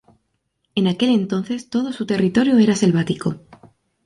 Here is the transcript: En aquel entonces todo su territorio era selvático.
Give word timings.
En 0.73 0.87
aquel 0.87 1.11
entonces 1.11 1.69
todo 1.69 1.93
su 1.93 2.07
territorio 2.07 2.57
era 2.57 2.75
selvático. 2.75 3.35